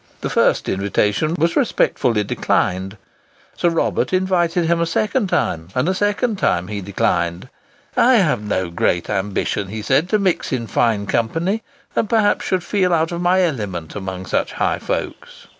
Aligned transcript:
The 0.21 0.31
first 0.31 0.67
invitation 0.67 1.35
was 1.35 1.55
respectfully 1.55 2.23
declined. 2.23 2.97
Sir 3.55 3.69
Robert 3.69 4.11
invited 4.11 4.65
him 4.65 4.81
a 4.81 4.87
second 4.87 5.27
time, 5.29 5.67
and 5.75 5.87
a 5.87 5.93
second 5.93 6.39
time 6.39 6.69
he 6.69 6.81
declined: 6.81 7.49
"I 7.95 8.15
have 8.15 8.41
no 8.41 8.71
great 8.71 9.11
ambition," 9.11 9.67
he 9.67 9.83
said, 9.83 10.09
"to 10.09 10.17
mix 10.17 10.51
in 10.51 10.65
fine 10.65 11.05
company, 11.05 11.61
and 11.95 12.09
perhaps 12.09 12.45
should 12.45 12.63
feel 12.63 12.95
out 12.95 13.11
of 13.11 13.21
my 13.21 13.43
element 13.43 13.93
amongst 13.95 14.31
such 14.31 14.53
high 14.53 14.79
folks." 14.79 15.45